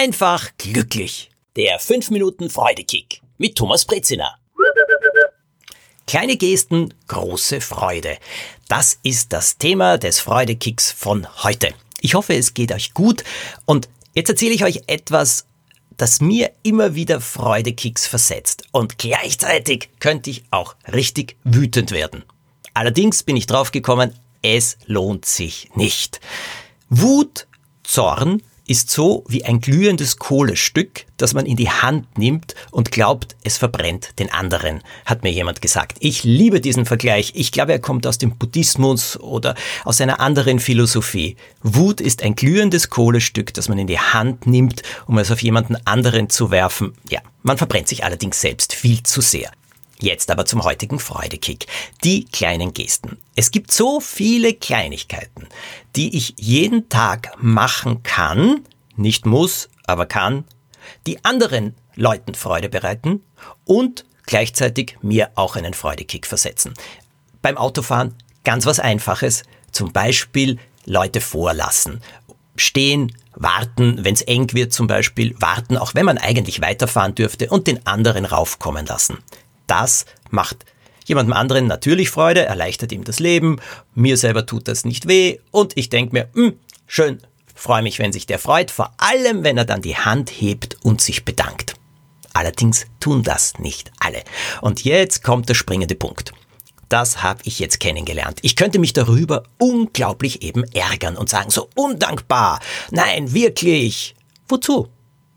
einfach 0.00 0.48
glücklich. 0.56 1.30
Der 1.56 1.78
5 1.78 2.08
Minuten 2.08 2.48
Freudekick 2.48 3.20
mit 3.36 3.54
Thomas 3.56 3.84
Brezina. 3.84 4.34
Kleine 6.06 6.38
Gesten, 6.38 6.94
große 7.06 7.60
Freude. 7.60 8.16
Das 8.66 8.98
ist 9.02 9.30
das 9.34 9.58
Thema 9.58 9.98
des 9.98 10.18
Freudekicks 10.18 10.90
von 10.90 11.26
heute. 11.44 11.74
Ich 12.00 12.14
hoffe, 12.14 12.34
es 12.34 12.54
geht 12.54 12.72
euch 12.72 12.94
gut 12.94 13.24
und 13.66 13.90
jetzt 14.14 14.30
erzähle 14.30 14.54
ich 14.54 14.64
euch 14.64 14.84
etwas, 14.86 15.44
das 15.98 16.22
mir 16.22 16.50
immer 16.62 16.94
wieder 16.94 17.20
Freudekicks 17.20 18.06
versetzt 18.06 18.62
und 18.72 18.96
gleichzeitig 18.96 19.90
könnte 19.98 20.30
ich 20.30 20.44
auch 20.50 20.76
richtig 20.90 21.36
wütend 21.44 21.90
werden. 21.90 22.24
Allerdings 22.72 23.22
bin 23.22 23.36
ich 23.36 23.46
draufgekommen, 23.46 24.14
es 24.40 24.78
lohnt 24.86 25.26
sich 25.26 25.68
nicht. 25.74 26.20
Wut, 26.88 27.46
Zorn 27.82 28.42
ist 28.70 28.88
so 28.88 29.24
wie 29.26 29.44
ein 29.44 29.60
glühendes 29.60 30.18
Kohlestück, 30.18 31.04
das 31.16 31.34
man 31.34 31.44
in 31.44 31.56
die 31.56 31.68
Hand 31.68 32.16
nimmt 32.16 32.54
und 32.70 32.92
glaubt, 32.92 33.34
es 33.42 33.58
verbrennt 33.58 34.16
den 34.20 34.30
anderen, 34.32 34.84
hat 35.04 35.24
mir 35.24 35.32
jemand 35.32 35.60
gesagt. 35.60 35.96
Ich 35.98 36.22
liebe 36.22 36.60
diesen 36.60 36.86
Vergleich. 36.86 37.32
Ich 37.34 37.50
glaube, 37.50 37.72
er 37.72 37.80
kommt 37.80 38.06
aus 38.06 38.18
dem 38.18 38.36
Buddhismus 38.36 39.18
oder 39.18 39.56
aus 39.84 40.00
einer 40.00 40.20
anderen 40.20 40.60
Philosophie. 40.60 41.34
Wut 41.64 42.00
ist 42.00 42.22
ein 42.22 42.36
glühendes 42.36 42.90
Kohlestück, 42.90 43.52
das 43.54 43.68
man 43.68 43.76
in 43.76 43.88
die 43.88 43.98
Hand 43.98 44.46
nimmt, 44.46 44.84
um 45.08 45.18
es 45.18 45.32
auf 45.32 45.42
jemanden 45.42 45.76
anderen 45.84 46.30
zu 46.30 46.52
werfen. 46.52 46.92
Ja, 47.08 47.22
man 47.42 47.58
verbrennt 47.58 47.88
sich 47.88 48.04
allerdings 48.04 48.40
selbst 48.40 48.72
viel 48.72 49.02
zu 49.02 49.20
sehr. 49.20 49.50
Jetzt 50.02 50.30
aber 50.30 50.46
zum 50.46 50.64
heutigen 50.64 50.98
Freudekick. 50.98 51.66
Die 52.04 52.24
kleinen 52.24 52.72
Gesten. 52.72 53.18
Es 53.36 53.50
gibt 53.50 53.70
so 53.70 54.00
viele 54.00 54.54
Kleinigkeiten, 54.54 55.46
die 55.94 56.16
ich 56.16 56.34
jeden 56.38 56.88
Tag 56.88 57.36
machen 57.38 58.02
kann, 58.02 58.64
nicht 58.96 59.26
muss, 59.26 59.68
aber 59.86 60.06
kann, 60.06 60.44
die 61.06 61.22
anderen 61.24 61.74
Leuten 61.96 62.34
Freude 62.34 62.70
bereiten 62.70 63.22
und 63.64 64.06
gleichzeitig 64.24 64.96
mir 65.02 65.32
auch 65.34 65.56
einen 65.56 65.74
Freudekick 65.74 66.26
versetzen. 66.26 66.72
Beim 67.42 67.58
Autofahren 67.58 68.14
ganz 68.42 68.64
was 68.64 68.80
Einfaches, 68.80 69.42
zum 69.70 69.92
Beispiel 69.92 70.58
Leute 70.86 71.20
vorlassen. 71.20 72.00
Stehen, 72.56 73.14
warten, 73.34 74.02
wenn 74.02 74.14
es 74.14 74.22
eng 74.22 74.52
wird 74.54 74.72
zum 74.72 74.86
Beispiel, 74.86 75.34
warten, 75.38 75.76
auch 75.76 75.94
wenn 75.94 76.06
man 76.06 76.18
eigentlich 76.18 76.62
weiterfahren 76.62 77.14
dürfte 77.14 77.50
und 77.50 77.66
den 77.66 77.86
anderen 77.86 78.24
raufkommen 78.24 78.86
lassen 78.86 79.18
das 79.70 80.04
macht 80.30 80.64
jemandem 81.10 81.34
anderen 81.34 81.66
natürlich 81.66 82.08
Freude, 82.08 82.44
erleichtert 82.44 82.92
ihm 82.92 83.04
das 83.04 83.18
Leben, 83.18 83.58
mir 83.94 84.16
selber 84.16 84.46
tut 84.46 84.68
das 84.68 84.84
nicht 84.84 85.08
weh 85.08 85.38
und 85.50 85.76
ich 85.76 85.88
denke 85.88 86.12
mir, 86.12 86.28
mh, 86.34 86.46
hm, 86.46 86.58
schön, 86.86 87.18
freue 87.54 87.82
mich, 87.82 87.98
wenn 87.98 88.12
sich 88.12 88.26
der 88.26 88.38
freut, 88.38 88.70
vor 88.70 88.92
allem 88.96 89.42
wenn 89.42 89.58
er 89.58 89.64
dann 89.64 89.82
die 89.82 89.96
Hand 89.96 90.30
hebt 90.30 90.76
und 90.84 91.00
sich 91.00 91.24
bedankt. 91.24 91.74
Allerdings 92.32 92.86
tun 93.00 93.24
das 93.24 93.58
nicht 93.58 93.90
alle. 93.98 94.22
Und 94.60 94.84
jetzt 94.84 95.24
kommt 95.24 95.48
der 95.48 95.54
springende 95.54 95.96
Punkt. 95.96 96.32
Das 96.88 97.24
habe 97.24 97.40
ich 97.44 97.58
jetzt 97.58 97.80
kennengelernt. 97.80 98.38
Ich 98.42 98.54
könnte 98.54 98.78
mich 98.78 98.92
darüber 98.92 99.42
unglaublich 99.58 100.42
eben 100.42 100.62
ärgern 100.72 101.16
und 101.16 101.28
sagen, 101.28 101.50
so 101.50 101.68
undankbar. 101.74 102.60
Nein, 102.92 103.34
wirklich. 103.34 104.14
Wozu? 104.48 104.88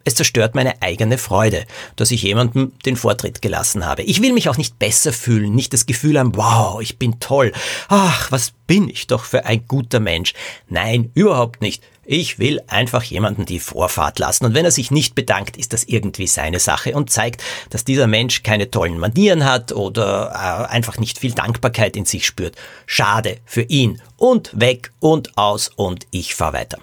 Es 0.05 0.15
zerstört 0.15 0.55
meine 0.55 0.81
eigene 0.81 1.17
Freude, 1.17 1.65
dass 1.95 2.11
ich 2.11 2.23
jemandem 2.23 2.73
den 2.85 2.97
Vortritt 2.97 3.41
gelassen 3.41 3.85
habe. 3.85 4.03
Ich 4.03 4.21
will 4.21 4.33
mich 4.33 4.49
auch 4.49 4.57
nicht 4.57 4.77
besser 4.77 5.13
fühlen, 5.13 5.55
nicht 5.55 5.73
das 5.73 5.85
Gefühl 5.85 6.19
haben, 6.19 6.35
wow, 6.35 6.81
ich 6.81 6.99
bin 6.99 7.19
toll. 7.19 7.53
Ach, 7.87 8.31
was 8.31 8.53
bin 8.67 8.89
ich 8.89 9.07
doch 9.07 9.23
für 9.23 9.45
ein 9.45 9.65
guter 9.67 9.99
Mensch. 9.99 10.33
Nein, 10.67 11.11
überhaupt 11.13 11.61
nicht. 11.61 11.83
Ich 12.05 12.37
will 12.37 12.59
einfach 12.67 13.03
jemanden 13.03 13.45
die 13.45 13.59
Vorfahrt 13.59 14.19
lassen. 14.19 14.45
Und 14.45 14.53
wenn 14.53 14.65
er 14.65 14.71
sich 14.71 14.91
nicht 14.91 15.15
bedankt, 15.15 15.55
ist 15.55 15.71
das 15.71 15.85
irgendwie 15.85 16.27
seine 16.27 16.59
Sache 16.59 16.95
und 16.95 17.09
zeigt, 17.09 17.41
dass 17.69 17.85
dieser 17.85 18.07
Mensch 18.07 18.43
keine 18.43 18.69
tollen 18.69 18.97
Manieren 18.97 19.45
hat 19.45 19.71
oder 19.71 20.31
äh, 20.33 20.71
einfach 20.71 20.97
nicht 20.97 21.17
viel 21.17 21.31
Dankbarkeit 21.31 21.95
in 21.95 22.05
sich 22.05 22.25
spürt. 22.25 22.55
Schade 22.85 23.37
für 23.45 23.61
ihn. 23.61 24.01
Und 24.17 24.51
weg 24.53 24.91
und 24.99 25.37
aus 25.37 25.69
und 25.69 26.07
ich 26.11 26.35
fahr 26.35 26.51
weiter. 26.51 26.79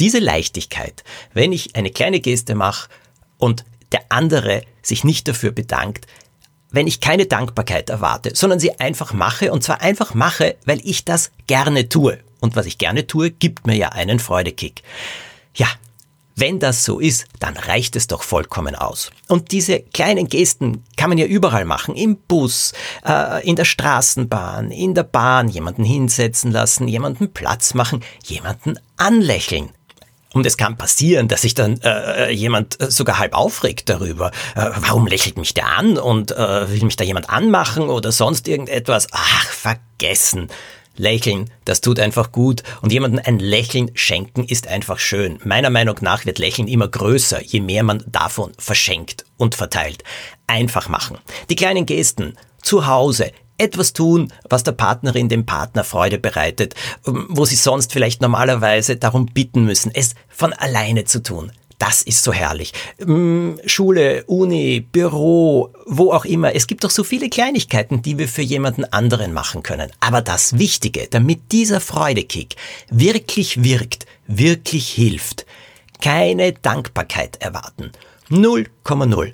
Diese 0.00 0.18
Leichtigkeit, 0.18 1.04
wenn 1.32 1.52
ich 1.52 1.76
eine 1.76 1.90
kleine 1.90 2.20
Geste 2.20 2.54
mache 2.54 2.88
und 3.38 3.64
der 3.92 4.04
andere 4.08 4.62
sich 4.82 5.04
nicht 5.04 5.28
dafür 5.28 5.52
bedankt, 5.52 6.06
wenn 6.70 6.88
ich 6.88 7.00
keine 7.00 7.26
Dankbarkeit 7.26 7.88
erwarte, 7.88 8.34
sondern 8.34 8.58
sie 8.58 8.80
einfach 8.80 9.12
mache 9.12 9.52
und 9.52 9.62
zwar 9.62 9.80
einfach 9.80 10.14
mache, 10.14 10.56
weil 10.64 10.80
ich 10.82 11.04
das 11.04 11.30
gerne 11.46 11.88
tue. 11.88 12.18
Und 12.40 12.56
was 12.56 12.66
ich 12.66 12.78
gerne 12.78 13.06
tue, 13.06 13.30
gibt 13.30 13.66
mir 13.66 13.76
ja 13.76 13.90
einen 13.90 14.18
Freudekick. 14.18 14.82
Ja, 15.54 15.68
wenn 16.36 16.58
das 16.58 16.84
so 16.84 16.98
ist, 16.98 17.26
dann 17.38 17.56
reicht 17.56 17.94
es 17.94 18.08
doch 18.08 18.24
vollkommen 18.24 18.74
aus. 18.74 19.10
Und 19.28 19.52
diese 19.52 19.80
kleinen 19.80 20.28
Gesten 20.28 20.82
kann 20.96 21.10
man 21.10 21.18
ja 21.18 21.26
überall 21.26 21.64
machen. 21.64 21.94
Im 21.94 22.16
Bus, 22.16 22.72
äh, 23.06 23.46
in 23.48 23.54
der 23.54 23.64
Straßenbahn, 23.64 24.72
in 24.72 24.94
der 24.94 25.04
Bahn, 25.04 25.48
jemanden 25.48 25.84
hinsetzen 25.84 26.50
lassen, 26.50 26.88
jemanden 26.88 27.32
Platz 27.32 27.74
machen, 27.74 28.02
jemanden 28.24 28.80
anlächeln. 28.96 29.70
Und 30.34 30.44
es 30.44 30.56
kann 30.56 30.76
passieren, 30.76 31.28
dass 31.28 31.42
sich 31.42 31.54
dann 31.54 31.80
äh, 31.82 32.30
jemand 32.30 32.80
äh, 32.82 32.90
sogar 32.90 33.18
halb 33.18 33.34
aufregt 33.34 33.88
darüber. 33.88 34.32
Äh, 34.56 34.70
warum 34.80 35.06
lächelt 35.06 35.38
mich 35.38 35.54
der 35.54 35.68
an 35.68 35.96
und 35.96 36.32
äh, 36.32 36.70
will 36.70 36.84
mich 36.84 36.96
da 36.96 37.04
jemand 37.04 37.30
anmachen 37.30 37.88
oder 37.88 38.12
sonst 38.12 38.48
irgendetwas? 38.48 39.06
Ach, 39.12 39.46
vergessen. 39.46 40.48
Lächeln, 40.96 41.50
das 41.64 41.80
tut 41.80 41.98
einfach 41.98 42.30
gut 42.30 42.62
und 42.80 42.92
jemandem 42.92 43.20
ein 43.24 43.38
Lächeln 43.40 43.90
schenken 43.94 44.44
ist 44.44 44.68
einfach 44.68 44.98
schön. 44.98 45.38
Meiner 45.44 45.70
Meinung 45.70 45.96
nach 46.02 46.24
wird 46.24 46.38
Lächeln 46.38 46.68
immer 46.68 46.86
größer, 46.86 47.42
je 47.42 47.60
mehr 47.60 47.82
man 47.82 48.04
davon 48.06 48.52
verschenkt 48.58 49.24
und 49.36 49.56
verteilt. 49.56 50.04
Einfach 50.46 50.88
machen. 50.88 51.18
Die 51.50 51.56
kleinen 51.56 51.86
Gesten 51.86 52.36
zu 52.62 52.86
Hause, 52.86 53.32
etwas 53.58 53.92
tun, 53.92 54.32
was 54.48 54.62
der 54.62 54.72
Partnerin 54.72 55.28
dem 55.28 55.46
Partner 55.46 55.84
Freude 55.84 56.18
bereitet, 56.18 56.74
ähm, 57.06 57.26
wo 57.28 57.44
sie 57.44 57.56
sonst 57.56 57.92
vielleicht 57.92 58.20
normalerweise 58.20 58.96
darum 58.96 59.26
bitten 59.26 59.64
müssen, 59.64 59.90
es 59.94 60.14
von 60.28 60.52
alleine 60.52 61.04
zu 61.04 61.22
tun. 61.22 61.52
Das 61.78 62.02
ist 62.02 62.22
so 62.22 62.32
herrlich. 62.32 62.72
Ähm, 63.00 63.60
Schule, 63.66 64.24
Uni, 64.24 64.80
Büro, 64.80 65.72
wo 65.86 66.12
auch 66.12 66.24
immer. 66.24 66.54
Es 66.54 66.66
gibt 66.66 66.84
doch 66.84 66.90
so 66.90 67.04
viele 67.04 67.28
Kleinigkeiten, 67.28 68.00
die 68.00 68.16
wir 68.18 68.28
für 68.28 68.42
jemanden 68.42 68.84
anderen 68.84 69.32
machen 69.32 69.62
können. 69.62 69.90
Aber 70.00 70.22
das 70.22 70.58
Wichtige, 70.58 71.08
damit 71.10 71.52
dieser 71.52 71.80
Freudekick 71.80 72.56
wirklich 72.90 73.64
wirkt, 73.64 74.06
wirklich 74.26 74.88
hilft, 74.88 75.46
keine 76.00 76.52
Dankbarkeit 76.52 77.42
erwarten. 77.42 77.92
0,0 78.30 79.32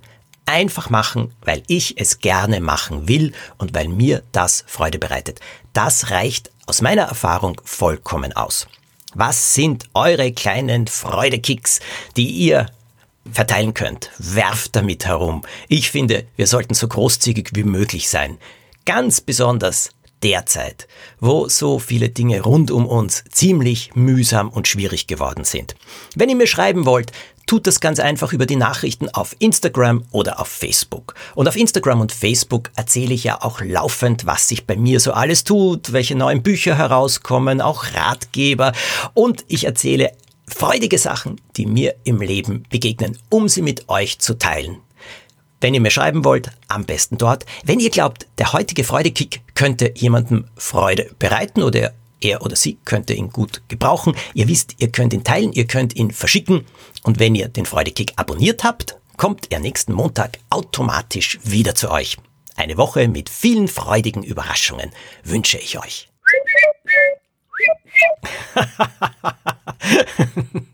einfach 0.50 0.91
machen, 0.91 1.33
weil 1.43 1.62
ich 1.69 1.99
es 1.99 2.19
gerne 2.19 2.61
machen 2.61 3.09
will 3.09 3.33
und 3.59 3.75
weil 3.75 3.88
mir 3.88 4.22
das 4.33 4.65
Freude 4.66 4.99
bereitet. 4.99 5.41
Das 5.72 6.11
reicht 6.11 6.50
aus 6.66 6.83
meiner 6.83 7.03
Erfahrung 7.03 7.61
vollkommen 7.65 8.33
aus. 8.33 8.66
Was 9.15 9.55
sind 9.55 9.88
eure 9.94 10.33
kleinen 10.33 10.87
Freudekicks, 10.87 11.81
die 12.16 12.28
ihr 12.28 12.66
verteilen 13.31 13.75
könnt? 13.75 14.11
Werft 14.19 14.77
damit 14.77 15.06
herum. 15.06 15.43
Ich 15.69 15.91
finde, 15.91 16.27
wir 16.37 16.47
sollten 16.47 16.75
so 16.75 16.87
großzügig 16.87 17.50
wie 17.55 17.65
möglich 17.65 18.09
sein. 18.09 18.38
Ganz 18.84 19.21
besonders 19.21 19.91
derzeit, 20.22 20.87
wo 21.19 21.49
so 21.49 21.78
viele 21.78 22.11
Dinge 22.11 22.43
rund 22.43 22.71
um 22.71 22.87
uns 22.87 23.25
ziemlich 23.31 23.94
mühsam 23.94 24.49
und 24.49 24.69
schwierig 24.69 25.06
geworden 25.06 25.44
sind. 25.44 25.75
Wenn 26.15 26.28
ihr 26.28 26.37
mir 26.37 26.47
schreiben 26.47 26.87
wollt, 26.87 27.12
tut 27.50 27.66
das 27.66 27.81
ganz 27.81 27.99
einfach 27.99 28.33
über 28.33 28.47
die 28.47 28.55
Nachrichten 28.55 29.09
auf 29.09 29.34
Instagram 29.41 30.05
oder 30.12 30.38
auf 30.38 30.47
Facebook. 30.47 31.16
Und 31.34 31.49
auf 31.49 31.56
Instagram 31.56 32.00
und 32.00 32.12
Facebook 32.12 32.71
erzähle 32.77 33.12
ich 33.12 33.25
ja 33.25 33.43
auch 33.43 33.61
laufend, 33.61 34.25
was 34.25 34.47
sich 34.47 34.69
bei 34.69 34.77
mir 34.77 35.00
so 35.00 35.11
alles 35.11 35.43
tut, 35.43 35.93
welche 35.93 36.15
neuen 36.15 36.44
Bücher 36.44 36.78
herauskommen, 36.78 37.61
auch 37.61 37.87
Ratgeber 37.93 38.72
und 39.15 39.44
ich 39.49 39.65
erzähle 39.65 40.12
freudige 40.47 40.97
Sachen, 40.97 41.41
die 41.56 41.67
mir 41.67 41.97
im 42.05 42.20
Leben 42.20 42.62
begegnen, 42.70 43.19
um 43.31 43.49
sie 43.49 43.62
mit 43.62 43.88
euch 43.88 44.20
zu 44.20 44.38
teilen. 44.38 44.76
Wenn 45.61 45.75
ihr 45.75 45.81
mir 45.81 45.91
schreiben 45.91 46.25
wollt, 46.25 46.53
am 46.69 46.85
besten 46.85 47.19
dort. 47.19 47.46
Wenn 47.64 47.81
ihr 47.81 47.91
glaubt, 47.91 48.29
der 48.38 48.53
heutige 48.53 48.85
Freudekick 48.85 49.43
könnte 49.56 49.93
jemandem 49.96 50.44
Freude 50.55 51.11
bereiten 51.19 51.64
oder 51.64 51.94
er 52.20 52.43
oder 52.43 52.56
sie 52.56 52.78
könnte 52.84 53.14
ihn 53.14 53.31
gut 53.31 53.62
gebrauchen. 53.69 54.14
Ihr 54.34 54.49
wisst, 54.49 54.76
ihr 54.78 54.90
könnt 54.90 55.12
ihn 55.12 55.25
teilen, 55.25 55.52
ihr 55.52 55.67
könnt 55.67 55.96
ihn 55.96 56.11
verschicken. 56.11 56.67
Und 57.02 57.19
wenn 57.19 57.34
ihr 57.34 57.49
den 57.49 57.67
Freudekick 57.67 58.12
abonniert 58.17 58.64
habt, 58.64 58.96
kommt 59.17 59.52
er 59.52 59.61
nächsten 59.61 59.93
Montag 59.93 60.38
automatisch 60.50 61.38
wieder 61.43 61.75
zu 61.75 61.90
euch. 61.90 62.17
Eine 62.56 62.76
Woche 62.76 63.08
mit 63.08 63.28
vielen 63.28 63.69
freudigen 63.69 64.22
Überraschungen 64.22 64.90
wünsche 65.25 65.58
ich 65.58 65.78
euch. 65.78 66.08